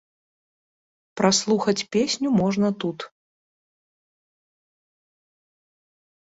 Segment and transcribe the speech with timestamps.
[1.19, 2.99] Праслухаць песню можна тут.